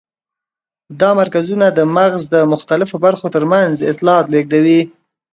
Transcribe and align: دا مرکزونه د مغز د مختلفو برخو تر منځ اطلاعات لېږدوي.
دا 0.99 1.09
مرکزونه 1.21 1.67
د 1.69 1.79
مغز 1.95 2.23
د 2.33 2.35
مختلفو 2.53 2.95
برخو 3.05 3.27
تر 3.35 3.43
منځ 3.53 3.75
اطلاعات 3.91 4.27
لېږدوي. 4.33 4.81